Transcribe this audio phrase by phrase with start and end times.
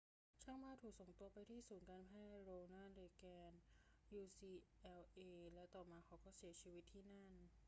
[0.43, 3.53] ช่างภาพถูกส่งตัวไปที่ศูนย์การแพทย์โรนัลด์ เรแกน
[4.21, 7.31] ucla และต่อมาเขาก็เสียชีวิตที่นั่น